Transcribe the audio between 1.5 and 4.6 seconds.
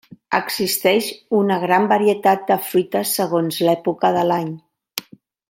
gran varietat de fruites segons l'època de l'any.